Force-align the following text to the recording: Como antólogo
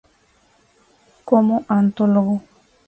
Como 1.25 1.63
antólogo 1.67 2.41